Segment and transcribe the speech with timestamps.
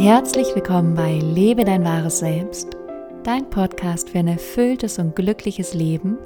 [0.00, 2.74] Herzlich willkommen bei Lebe dein wahres Selbst,
[3.22, 6.16] dein Podcast für ein erfülltes und glückliches Leben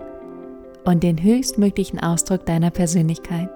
[0.84, 3.50] und den höchstmöglichen Ausdruck deiner Persönlichkeit.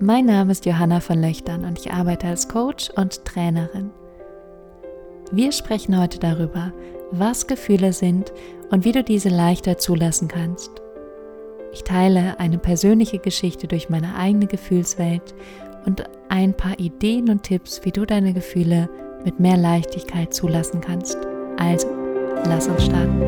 [0.00, 3.92] Mein Name ist Johanna von Löchtern und ich arbeite als Coach und Trainerin.
[5.30, 6.72] Wir sprechen heute darüber,
[7.12, 8.32] was Gefühle sind
[8.72, 10.82] und wie du diese leichter zulassen kannst.
[11.72, 15.32] Ich teile eine persönliche Geschichte durch meine eigene Gefühlswelt
[15.84, 18.88] und ein paar Ideen und Tipps, wie du deine Gefühle
[19.24, 21.16] mit mehr Leichtigkeit zulassen kannst.
[21.56, 21.88] Also,
[22.44, 23.22] lass uns starten.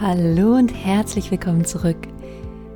[0.00, 1.96] Hallo und herzlich willkommen zurück.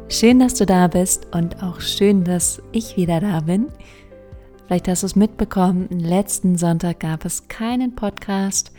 [0.08, 3.66] Schön, dass du da bist und auch schön, dass ich wieder da bin.
[4.66, 8.72] Vielleicht hast du es mitbekommen, letzten Sonntag gab es keinen Podcast.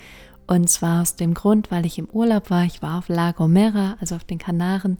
[0.45, 2.65] Und zwar aus dem Grund, weil ich im Urlaub war.
[2.65, 4.97] Ich war auf La Gomera, also auf den Kanaren.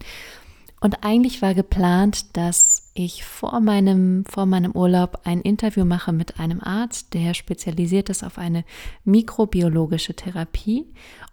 [0.80, 6.40] Und eigentlich war geplant, dass ich vor meinem, vor meinem Urlaub ein Interview mache mit
[6.40, 8.64] einem Arzt, der spezialisiert ist auf eine
[9.04, 10.86] mikrobiologische Therapie.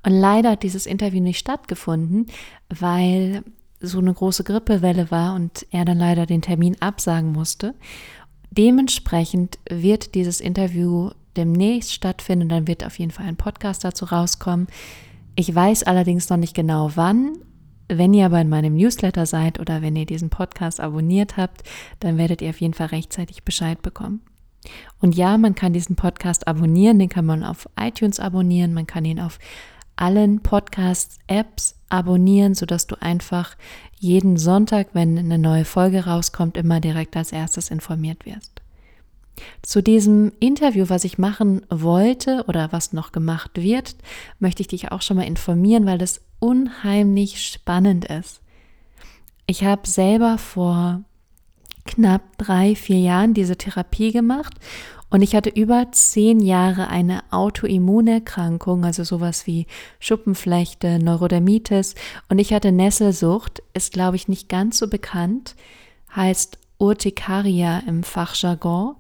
[0.03, 2.27] Und leider hat dieses Interview nicht stattgefunden,
[2.67, 3.44] weil
[3.79, 7.73] so eine große Grippewelle war und er dann leider den Termin absagen musste.
[8.51, 12.49] Dementsprechend wird dieses Interview demnächst stattfinden.
[12.49, 14.67] Dann wird auf jeden Fall ein Podcast dazu rauskommen.
[15.35, 17.38] Ich weiß allerdings noch nicht genau wann.
[17.88, 21.63] Wenn ihr aber in meinem Newsletter seid oder wenn ihr diesen Podcast abonniert habt,
[21.99, 24.21] dann werdet ihr auf jeden Fall rechtzeitig Bescheid bekommen.
[24.99, 29.05] Und ja, man kann diesen Podcast abonnieren, den kann man auf iTunes abonnieren, man kann
[29.05, 29.38] ihn auf
[29.95, 33.55] allen Podcast-Apps abonnieren, sodass du einfach
[33.97, 38.61] jeden Sonntag, wenn eine neue Folge rauskommt, immer direkt als erstes informiert wirst.
[39.61, 43.95] Zu diesem Interview, was ich machen wollte oder was noch gemacht wird,
[44.39, 48.41] möchte ich dich auch schon mal informieren, weil das unheimlich spannend ist.
[49.47, 51.03] Ich habe selber vor
[51.85, 54.53] knapp drei, vier Jahren diese Therapie gemacht
[55.09, 59.68] und ich hatte über zehn Jahre eine Autoimmunerkrankung, also sowas wie
[60.00, 61.95] Schuppenflechte, Neurodermitis.
[62.28, 65.56] Und ich hatte Nesselsucht, ist glaube ich nicht ganz so bekannt,
[66.16, 68.95] heißt Urtikaria im Fachjargon.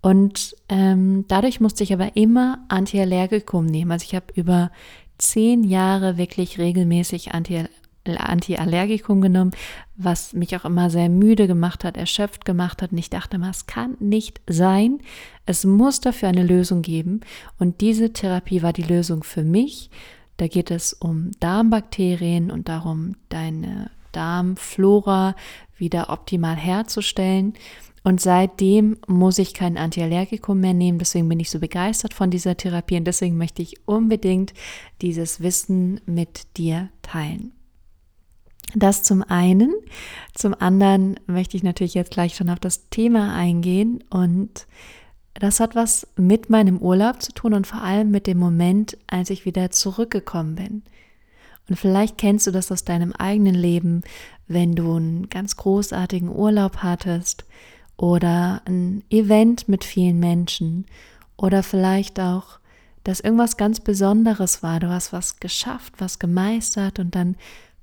[0.00, 3.90] Und ähm, dadurch musste ich aber immer Antiallergikum nehmen.
[3.90, 4.70] Also ich habe über
[5.18, 9.50] zehn Jahre wirklich regelmäßig Antiallergikum Antiallergikum genommen,
[9.96, 12.92] was mich auch immer sehr müde gemacht hat, erschöpft gemacht hat.
[12.92, 15.00] Und ich dachte mal, es kann nicht sein.
[15.46, 17.20] Es muss dafür eine Lösung geben.
[17.58, 19.90] Und diese Therapie war die Lösung für mich.
[20.38, 25.34] Da geht es um Darmbakterien und darum, deine Darmflora
[25.76, 27.54] wieder optimal herzustellen.
[28.04, 30.98] Und seitdem muss ich kein Antiallergikum mehr nehmen.
[30.98, 34.54] Deswegen bin ich so begeistert von dieser Therapie und deswegen möchte ich unbedingt
[35.02, 37.52] dieses Wissen mit dir teilen.
[38.74, 39.74] Das zum einen.
[40.34, 44.66] Zum anderen möchte ich natürlich jetzt gleich schon auf das Thema eingehen und
[45.34, 49.30] das hat was mit meinem Urlaub zu tun und vor allem mit dem Moment, als
[49.30, 50.82] ich wieder zurückgekommen bin.
[51.68, 54.02] Und vielleicht kennst du das aus deinem eigenen Leben,
[54.48, 57.44] wenn du einen ganz großartigen Urlaub hattest
[57.96, 60.86] oder ein Event mit vielen Menschen
[61.36, 62.58] oder vielleicht auch,
[63.04, 64.80] dass irgendwas ganz Besonderes war.
[64.80, 67.36] Du hast was geschafft, was gemeistert und dann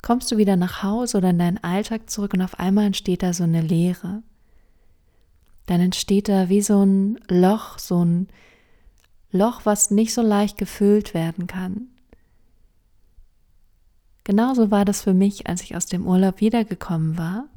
[0.06, 3.34] kommst du wieder nach Hause oder in deinen Alltag zurück und auf einmal entsteht da
[3.34, 4.22] so eine Leere.
[5.66, 8.28] Dann entsteht da wie so ein Loch, so ein
[9.32, 11.88] Loch, was nicht so leicht gefüllt werden kann.
[14.24, 17.48] Genauso war das für mich, als ich aus dem Urlaub wiedergekommen war.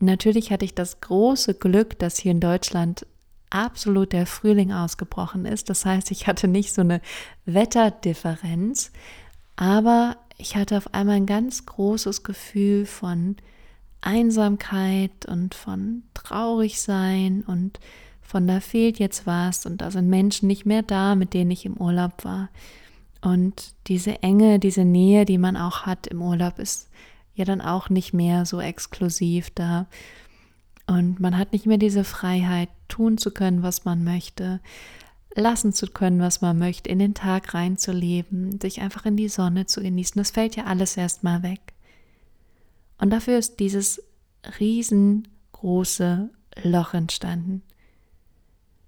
[0.00, 3.06] Natürlich hatte ich das große Glück, dass hier in Deutschland
[3.48, 5.70] absolut der Frühling ausgebrochen ist.
[5.70, 7.00] Das heißt, ich hatte nicht so eine
[7.46, 8.92] Wetterdifferenz,
[9.60, 13.36] aber ich hatte auf einmal ein ganz großes Gefühl von
[14.00, 17.78] Einsamkeit und von Traurigsein und
[18.22, 21.66] von da fehlt jetzt was und da sind Menschen nicht mehr da, mit denen ich
[21.66, 22.48] im Urlaub war.
[23.20, 26.88] Und diese Enge, diese Nähe, die man auch hat im Urlaub, ist
[27.34, 29.88] ja dann auch nicht mehr so exklusiv da.
[30.86, 34.60] Und man hat nicht mehr diese Freiheit, tun zu können, was man möchte
[35.34, 39.66] lassen zu können, was man möchte, in den Tag reinzuleben, sich einfach in die Sonne
[39.66, 40.18] zu genießen.
[40.18, 41.60] Das fällt ja alles erstmal weg.
[42.98, 44.02] Und dafür ist dieses
[44.58, 46.30] riesengroße
[46.62, 47.62] Loch entstanden.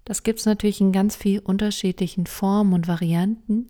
[0.05, 3.67] Das gibt es natürlich in ganz vielen unterschiedlichen Formen und Varianten.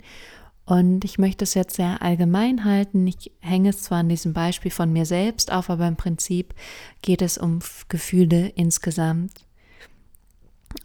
[0.66, 3.06] Und ich möchte es jetzt sehr allgemein halten.
[3.06, 6.56] Ich hänge es zwar an diesem Beispiel von mir selbst auf, aber im Prinzip
[7.02, 7.60] geht es um
[7.90, 9.46] Gefühle insgesamt.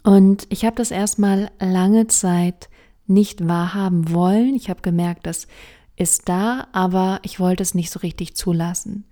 [0.03, 2.69] Und ich habe das erstmal lange Zeit
[3.07, 4.55] nicht wahrhaben wollen.
[4.55, 5.47] Ich habe gemerkt, dass
[5.99, 9.03] ist da, aber ich wollte es nicht so richtig zulassen.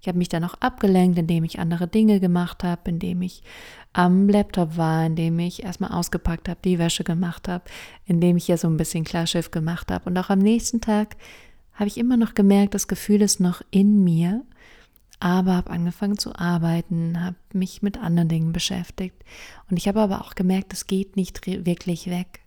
[0.00, 3.42] Ich habe mich dann auch abgelenkt, indem ich andere Dinge gemacht habe, indem ich
[3.94, 7.64] am Laptop war, indem ich erstmal ausgepackt habe, die Wäsche gemacht habe,
[8.04, 10.10] indem ich ja so ein bisschen Klarschiff gemacht habe.
[10.10, 11.16] Und auch am nächsten Tag
[11.72, 14.44] habe ich immer noch gemerkt, das Gefühl ist noch in mir,
[15.18, 19.24] aber habe angefangen zu arbeiten, habe mich mit anderen Dingen beschäftigt.
[19.70, 22.40] Und ich habe aber auch gemerkt, es geht nicht wirklich weg.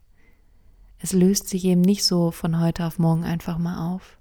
[1.00, 4.18] Es löst sich eben nicht so von heute auf morgen einfach mal auf.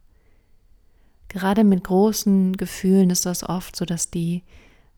[1.28, 4.44] Gerade mit großen Gefühlen ist das oft so, dass die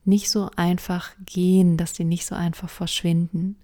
[0.05, 3.56] nicht so einfach gehen, dass die nicht so einfach verschwinden.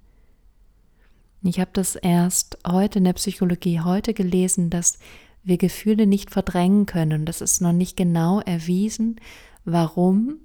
[1.42, 4.98] Ich habe das erst heute in der Psychologie heute gelesen, dass
[5.44, 7.24] wir Gefühle nicht verdrängen können.
[7.24, 9.20] Das ist noch nicht genau erwiesen,
[9.66, 10.36] warum.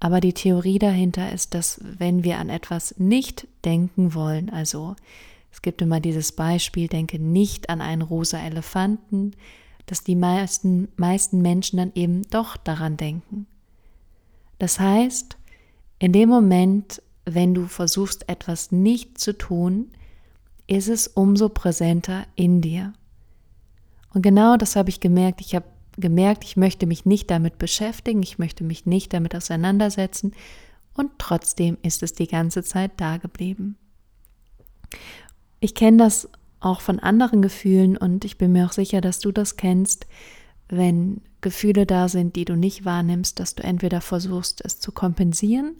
[0.00, 4.96] Aber die Theorie dahinter ist, dass wenn wir an etwas nicht denken wollen, also
[5.52, 9.32] es gibt immer dieses Beispiel, denke nicht an einen rosa Elefanten,
[9.86, 13.46] dass die meisten, meisten Menschen dann eben doch daran denken.
[14.58, 15.36] Das heißt,
[15.98, 19.90] in dem Moment, wenn du versuchst, etwas nicht zu tun,
[20.66, 22.92] ist es umso präsenter in dir.
[24.12, 25.40] Und genau das habe ich gemerkt.
[25.40, 30.32] Ich habe gemerkt, ich möchte mich nicht damit beschäftigen, ich möchte mich nicht damit auseinandersetzen
[30.94, 33.76] und trotzdem ist es die ganze Zeit da geblieben.
[35.60, 36.28] Ich kenne das
[36.60, 40.06] auch von anderen Gefühlen und ich bin mir auch sicher, dass du das kennst,
[40.68, 45.76] wenn Gefühle da sind, die du nicht wahrnimmst, dass du entweder versuchst, es zu kompensieren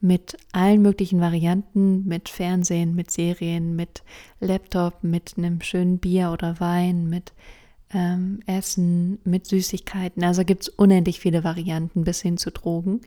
[0.00, 4.02] mit allen möglichen Varianten, mit Fernsehen, mit Serien, mit
[4.38, 7.32] Laptop, mit einem schönen Bier oder Wein, mit
[7.92, 10.24] ähm, Essen, mit Süßigkeiten.
[10.24, 13.00] Also gibt es unendlich viele Varianten bis hin zu Drogen.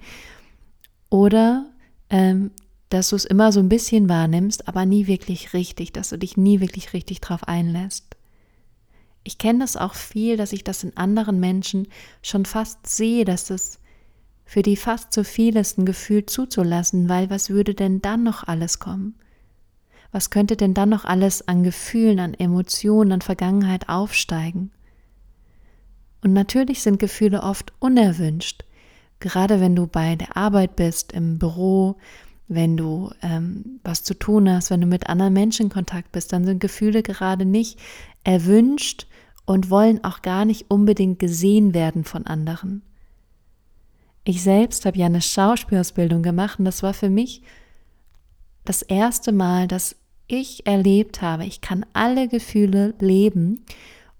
[1.10, 1.66] Oder
[2.10, 2.51] ähm,
[2.89, 6.36] dass du es immer so ein bisschen wahrnimmst, aber nie wirklich richtig, dass du dich
[6.36, 8.18] nie wirklich richtig drauf einlässt.
[9.24, 11.88] Ich kenne das auch viel, dass ich das in anderen Menschen
[12.22, 13.80] schon fast sehe, dass es
[14.45, 18.44] für die fast zu viel ist, ein Gefühl zuzulassen, weil was würde denn dann noch
[18.44, 19.16] alles kommen?
[20.12, 24.72] Was könnte denn dann noch alles an Gefühlen, an Emotionen, an Vergangenheit aufsteigen?
[26.22, 28.66] Und natürlich sind Gefühle oft unerwünscht,
[29.19, 31.96] gerade wenn du bei der Arbeit bist, im Büro,
[32.48, 36.34] wenn du ähm, was zu tun hast, wenn du mit anderen Menschen in Kontakt bist,
[36.34, 37.80] dann sind Gefühle gerade nicht
[38.24, 39.08] erwünscht
[39.46, 42.81] und wollen auch gar nicht unbedingt gesehen werden von anderen.
[44.24, 47.42] Ich selbst habe ja eine Schauspielausbildung gemacht und das war für mich
[48.66, 49.96] das erste Mal, dass
[50.31, 53.66] ich erlebt habe, ich kann alle Gefühle leben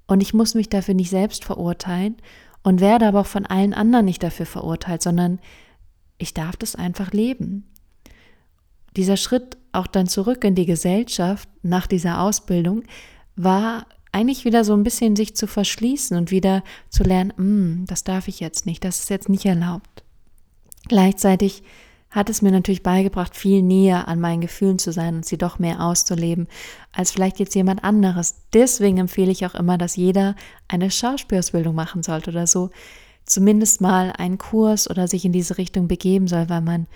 [0.08, 2.18] und ich muss mich dafür nicht selbst verurteilen
[2.64, 5.40] und werde aber auch von allen anderen nicht dafür verurteilt, sondern
[6.18, 7.72] ich darf das einfach leben
[8.96, 12.84] dieser Schritt auch dann zurück in die Gesellschaft nach dieser Ausbildung
[13.36, 18.04] war eigentlich wieder so ein bisschen sich zu verschließen und wieder zu lernen, mm, das
[18.04, 20.04] darf ich jetzt nicht, das ist jetzt nicht erlaubt.
[20.90, 21.64] Gleichzeitig
[22.12, 25.60] hat es mir natürlich beigebracht, viel näher an meinen Gefühlen zu sein und sie doch
[25.60, 26.48] mehr auszuleben,
[26.92, 28.36] als vielleicht jetzt jemand anderes.
[28.54, 30.36] Deswegen empfehle ich auch immer, dass jeder
[30.68, 32.70] eine Schauspielausbildung machen sollte oder so,
[33.26, 36.88] zumindest mal einen Kurs oder sich in diese Richtung begeben soll, weil man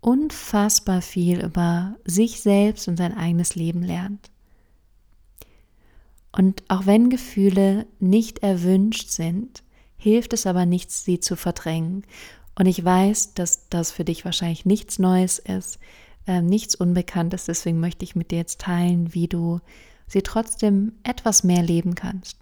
[0.00, 4.30] unfassbar viel über sich selbst und sein eigenes Leben lernt.
[6.30, 9.62] Und auch wenn Gefühle nicht erwünscht sind,
[9.96, 12.04] hilft es aber nichts, sie zu verdrängen.
[12.56, 15.78] Und ich weiß, dass das für dich wahrscheinlich nichts Neues ist,
[16.26, 17.46] äh, nichts Unbekanntes.
[17.46, 19.60] Deswegen möchte ich mit dir jetzt teilen, wie du
[20.06, 22.38] sie trotzdem etwas mehr leben kannst.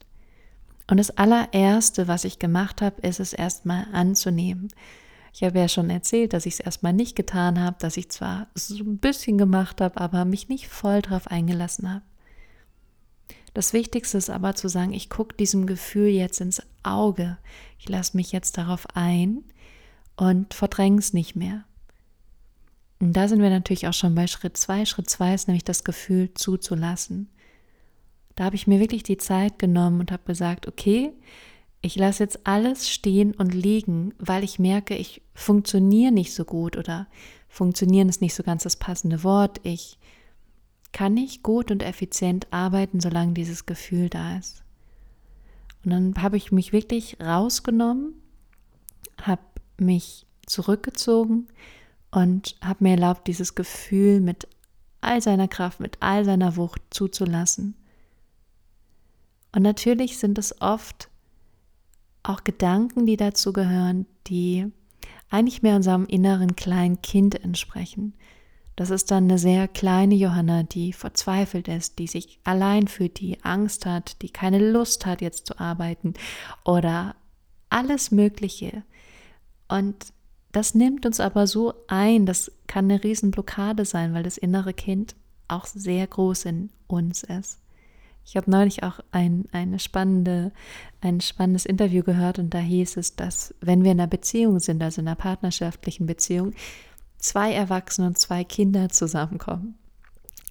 [0.90, 4.68] Und das allererste, was ich gemacht habe, ist es erstmal anzunehmen.
[5.32, 8.48] Ich habe ja schon erzählt, dass ich es erstmal nicht getan habe, dass ich zwar
[8.54, 12.02] so ein bisschen gemacht habe, aber mich nicht voll drauf eingelassen habe.
[13.54, 17.38] Das Wichtigste ist aber zu sagen, ich gucke diesem Gefühl jetzt ins Auge.
[17.78, 19.44] Ich lasse mich jetzt darauf ein
[20.16, 21.64] und verdränge es nicht mehr.
[23.00, 24.84] Und da sind wir natürlich auch schon bei Schritt zwei.
[24.84, 27.28] Schritt zwei ist nämlich das Gefühl zuzulassen.
[28.36, 31.12] Da habe ich mir wirklich die Zeit genommen und habe gesagt, okay,
[31.80, 36.76] ich lasse jetzt alles stehen und liegen, weil ich merke, ich funktioniere nicht so gut
[36.76, 37.08] oder
[37.48, 39.60] funktionieren ist nicht so ganz das passende Wort.
[39.64, 39.98] Ich
[40.92, 44.62] kann nicht gut und effizient arbeiten, solange dieses Gefühl da ist.
[45.84, 48.14] Und dann habe ich mich wirklich rausgenommen,
[49.20, 49.42] habe
[49.82, 51.48] mich zurückgezogen
[52.10, 54.48] und habe mir erlaubt, dieses Gefühl mit
[55.00, 57.74] all seiner Kraft, mit all seiner Wucht zuzulassen.
[59.54, 61.08] Und natürlich sind es oft
[62.22, 64.70] auch Gedanken, die dazu gehören, die
[65.30, 68.14] eigentlich mehr unserem inneren kleinen Kind entsprechen.
[68.76, 73.42] Das ist dann eine sehr kleine Johanna, die verzweifelt ist, die sich allein fühlt, die
[73.44, 76.14] Angst hat, die keine Lust hat, jetzt zu arbeiten
[76.64, 77.14] oder
[77.68, 78.82] alles Mögliche.
[79.72, 80.12] Und
[80.52, 85.14] das nimmt uns aber so ein, das kann eine Riesenblockade sein, weil das innere Kind
[85.48, 87.58] auch sehr groß in uns ist.
[88.24, 90.52] Ich habe neulich auch ein, eine spannende,
[91.00, 94.82] ein spannendes Interview gehört und da hieß es, dass wenn wir in einer Beziehung sind,
[94.82, 96.52] also in einer partnerschaftlichen Beziehung,
[97.18, 99.78] zwei Erwachsene und zwei Kinder zusammenkommen,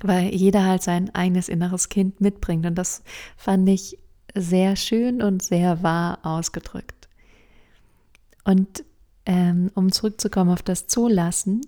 [0.02, 3.04] weil jeder halt sein eigenes inneres Kind mitbringt und das
[3.38, 4.00] fand ich
[4.34, 7.08] sehr schön und sehr wahr ausgedrückt.
[8.44, 8.84] Und
[9.26, 11.62] ähm, um zurückzukommen auf das Zulassen,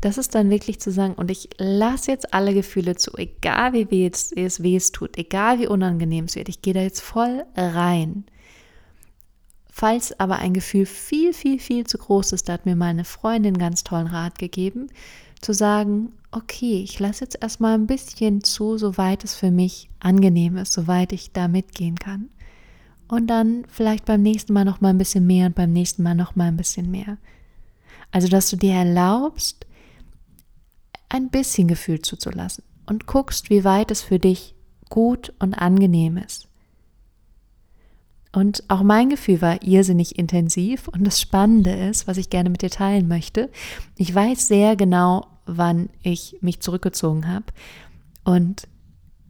[0.00, 3.90] das ist dann wirklich zu sagen, und ich lasse jetzt alle Gefühle zu, egal wie
[3.90, 7.00] weh es, es weh es tut, egal wie unangenehm es wird, ich gehe da jetzt
[7.00, 8.24] voll rein.
[9.68, 13.58] Falls aber ein Gefühl viel, viel, viel zu groß ist, da hat mir meine Freundin
[13.58, 14.88] ganz tollen Rat gegeben,
[15.40, 20.56] zu sagen, okay, ich lasse jetzt erstmal ein bisschen zu, soweit es für mich angenehm
[20.56, 22.30] ist, soweit ich da mitgehen kann.
[23.10, 26.14] Und dann vielleicht beim nächsten Mal noch mal ein bisschen mehr und beim nächsten Mal
[26.14, 27.18] noch mal ein bisschen mehr.
[28.12, 29.66] Also, dass du dir erlaubst,
[31.08, 34.54] ein bisschen Gefühl zuzulassen und guckst, wie weit es für dich
[34.90, 36.46] gut und angenehm ist.
[38.32, 42.62] Und auch mein Gefühl war irrsinnig intensiv und das Spannende ist, was ich gerne mit
[42.62, 43.50] dir teilen möchte,
[43.96, 47.46] ich weiß sehr genau, wann ich mich zurückgezogen habe
[48.22, 48.68] und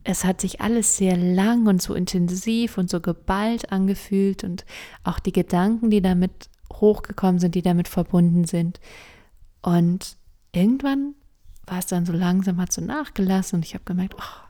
[0.05, 4.65] es hat sich alles sehr lang und so intensiv und so geballt angefühlt und
[5.05, 8.81] auch die Gedanken, die damit hochgekommen sind, die damit verbunden sind.
[9.63, 10.17] Und
[10.53, 11.15] irgendwann
[11.67, 14.47] war es dann so langsam, hat so nachgelassen und ich habe gemerkt, oh,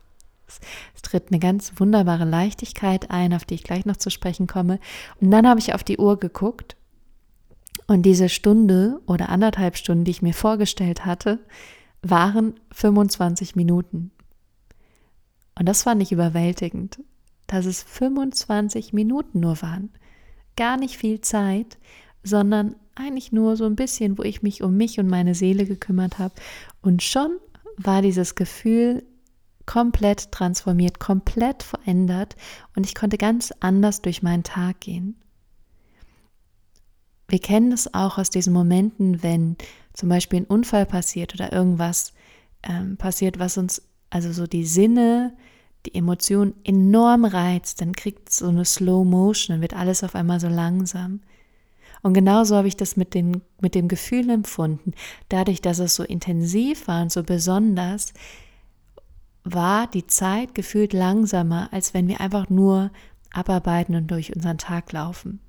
[0.47, 0.59] es,
[0.95, 4.79] es, tritt eine ganz wunderbare Leichtigkeit ein, auf die ich gleich noch zu sprechen komme.
[5.19, 6.75] Und dann habe ich auf die Uhr geguckt
[7.87, 11.39] und diese Stunde oder anderthalb Stunden, die ich mir vorgestellt hatte,
[12.01, 14.11] waren 25 Minuten.
[15.61, 17.03] Und das fand ich überwältigend,
[17.45, 19.91] dass es 25 Minuten nur waren.
[20.55, 21.77] Gar nicht viel Zeit,
[22.23, 26.17] sondern eigentlich nur so ein bisschen, wo ich mich um mich und meine Seele gekümmert
[26.17, 26.33] habe.
[26.81, 27.37] Und schon
[27.77, 29.03] war dieses Gefühl
[29.67, 32.35] komplett transformiert, komplett verändert
[32.75, 35.15] und ich konnte ganz anders durch meinen Tag gehen.
[37.27, 39.57] Wir kennen es auch aus diesen Momenten, wenn
[39.93, 42.13] zum Beispiel ein Unfall passiert oder irgendwas
[42.63, 45.33] ähm, passiert, was uns also so die Sinne,
[45.87, 50.39] die Emotionen enorm reizt, dann kriegt so eine Slow Motion, dann wird alles auf einmal
[50.39, 51.21] so langsam.
[52.03, 54.93] Und genauso habe ich das mit, den, mit dem Gefühl empfunden.
[55.29, 58.13] Dadurch, dass es so intensiv war und so besonders,
[59.43, 62.91] war die Zeit gefühlt langsamer, als wenn wir einfach nur
[63.31, 65.39] abarbeiten und durch unseren Tag laufen.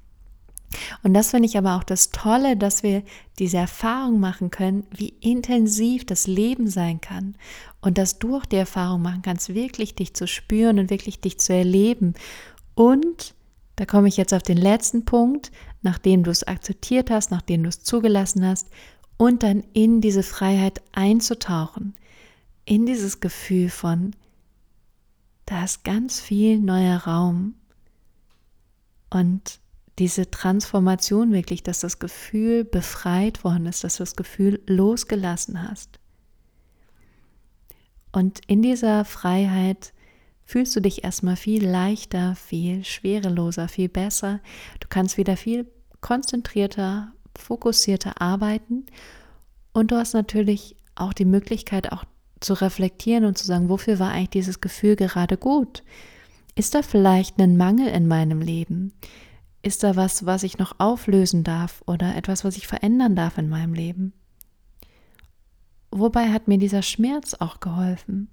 [1.02, 3.02] Und das finde ich aber auch das Tolle, dass wir
[3.38, 7.34] diese Erfahrung machen können, wie intensiv das Leben sein kann.
[7.80, 11.38] Und dass du auch die Erfahrung machen kannst, wirklich dich zu spüren und wirklich dich
[11.38, 12.14] zu erleben.
[12.74, 13.34] Und
[13.76, 15.50] da komme ich jetzt auf den letzten Punkt,
[15.82, 18.68] nachdem du es akzeptiert hast, nachdem du es zugelassen hast
[19.16, 21.94] und dann in diese Freiheit einzutauchen,
[22.64, 24.14] in dieses Gefühl von,
[25.46, 27.54] da ist ganz viel neuer Raum.
[29.10, 29.60] Und
[29.98, 35.98] diese Transformation wirklich, dass das Gefühl befreit worden ist, dass du das Gefühl losgelassen hast.
[38.12, 39.92] Und in dieser Freiheit
[40.44, 44.40] fühlst du dich erstmal viel leichter, viel schwereloser, viel besser.
[44.80, 45.70] Du kannst wieder viel
[46.00, 48.86] konzentrierter, fokussierter arbeiten
[49.72, 52.04] und du hast natürlich auch die Möglichkeit, auch
[52.40, 55.82] zu reflektieren und zu sagen, wofür war eigentlich dieses Gefühl gerade gut?
[56.54, 58.92] Ist da vielleicht ein Mangel in meinem Leben?
[59.62, 63.48] Ist da was, was ich noch auflösen darf oder etwas, was ich verändern darf in
[63.48, 64.12] meinem Leben?
[65.92, 68.28] Wobei hat mir dieser Schmerz auch geholfen?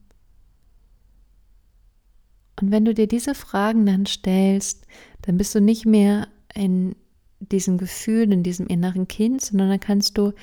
[2.59, 4.85] Und wenn du dir diese Fragen dann stellst,
[5.21, 6.95] dann bist du nicht mehr in
[7.39, 10.33] diesem Gefühl, in diesem inneren Kind, sondern dann kannst du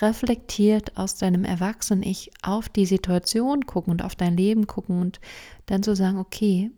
[0.00, 5.20] reflektiert aus deinem Erwachsenen-Ich auf die Situation gucken und auf dein Leben gucken und
[5.66, 6.70] dann so sagen, okay,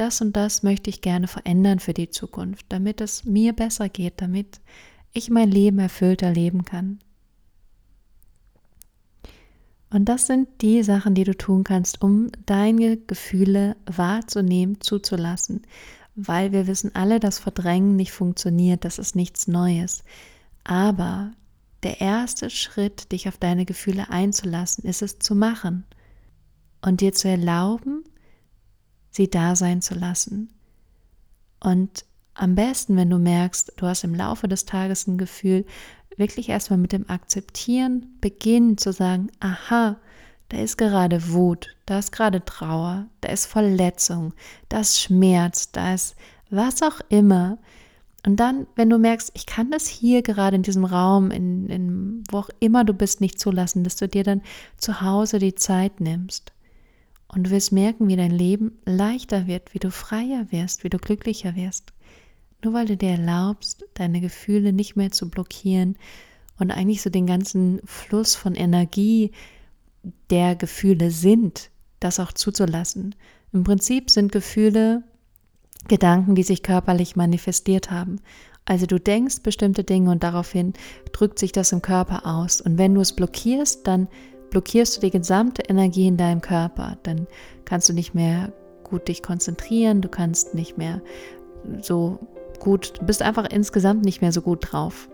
[0.00, 4.20] das und das möchte ich gerne verändern für die Zukunft, damit es mir besser geht,
[4.20, 4.60] damit
[5.12, 6.98] ich mein Leben erfüllter leben kann.
[9.90, 15.62] Und das sind die Sachen, die du tun kannst, um deine Gefühle wahrzunehmen, zuzulassen,
[16.14, 20.04] weil wir wissen alle, dass Verdrängen nicht funktioniert, das ist nichts Neues.
[20.64, 21.32] Aber
[21.82, 25.84] der erste Schritt, dich auf deine Gefühle einzulassen, ist es zu machen
[26.82, 28.04] und dir zu erlauben,
[29.18, 30.48] sie da sein zu lassen.
[31.60, 35.66] Und am besten, wenn du merkst, du hast im Laufe des Tages ein Gefühl,
[36.16, 39.96] wirklich erstmal mit dem Akzeptieren beginnen zu sagen, aha,
[40.48, 44.32] da ist gerade Wut, da ist gerade Trauer, da ist Verletzung,
[44.68, 46.16] da ist Schmerz, da ist
[46.48, 47.58] was auch immer.
[48.24, 52.24] Und dann, wenn du merkst, ich kann das hier gerade in diesem Raum, in, in
[52.30, 54.42] wo auch immer du bist, nicht zulassen, dass du dir dann
[54.76, 56.52] zu Hause die Zeit nimmst.
[57.32, 60.98] Und du wirst merken, wie dein Leben leichter wird, wie du freier wirst, wie du
[60.98, 61.92] glücklicher wirst.
[62.64, 65.96] Nur weil du dir erlaubst, deine Gefühle nicht mehr zu blockieren
[66.58, 69.32] und eigentlich so den ganzen Fluss von Energie
[70.30, 71.70] der Gefühle sind,
[72.00, 73.14] das auch zuzulassen.
[73.52, 75.04] Im Prinzip sind Gefühle
[75.86, 78.20] Gedanken, die sich körperlich manifestiert haben.
[78.64, 80.74] Also du denkst bestimmte Dinge und daraufhin
[81.12, 82.60] drückt sich das im Körper aus.
[82.60, 84.08] Und wenn du es blockierst, dann
[84.50, 86.96] blockierst du die gesamte Energie in deinem Körper.
[87.02, 87.26] Dann
[87.64, 88.52] kannst du nicht mehr
[88.84, 91.02] gut dich konzentrieren, du kannst nicht mehr
[91.82, 92.18] so
[92.58, 95.08] gut, du bist einfach insgesamt nicht mehr so gut drauf.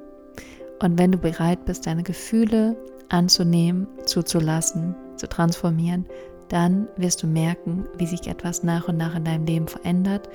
[0.82, 2.76] Und wenn du bereit bist, deine Gefühle
[3.08, 6.06] anzunehmen, zuzulassen, zu transformieren,
[6.48, 10.28] dann wirst du merken, wie sich etwas nach und nach in deinem Leben verändert.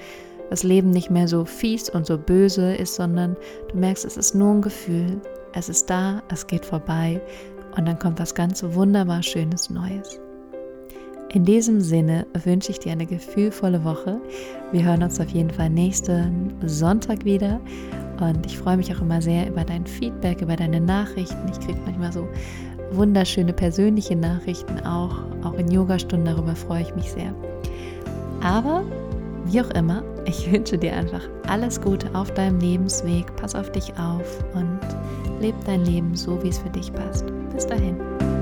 [0.49, 3.37] Das Leben nicht mehr so fies und so böse ist, sondern
[3.69, 5.21] du merkst, es ist nur ein Gefühl.
[5.53, 7.21] Es ist da, es geht vorbei
[7.75, 10.19] und dann kommt was ganz wunderbar Schönes Neues.
[11.31, 14.19] In diesem Sinne wünsche ich dir eine gefühlvolle Woche.
[14.71, 17.59] Wir hören uns auf jeden Fall nächsten Sonntag wieder.
[18.19, 21.47] Und ich freue mich auch immer sehr über dein Feedback, über deine Nachrichten.
[21.51, 22.27] Ich kriege manchmal so
[22.91, 27.33] wunderschöne persönliche Nachrichten auch, auch in Yogastunden, darüber freue ich mich sehr.
[28.41, 28.83] Aber
[29.45, 33.93] wie auch immer, ich wünsche dir einfach alles Gute auf deinem Lebensweg, pass auf dich
[33.99, 34.79] auf und
[35.39, 37.25] leb dein Leben so, wie es für dich passt.
[37.59, 38.38] Stay dahin.